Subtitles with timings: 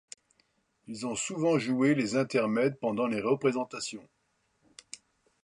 [0.87, 4.07] Ils ont souvent joué les intermèdes pendant les représentations.